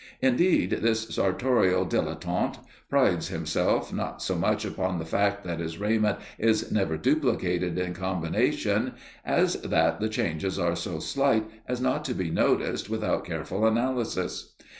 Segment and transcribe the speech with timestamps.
[0.19, 2.57] Indeed, this sartorial dilettante
[2.89, 7.93] prides himself, not so much upon the fact that his raiment is never duplicated in
[7.93, 8.93] combination,
[9.23, 14.53] as that the changes are so slight as not to be noticed without careful analysis.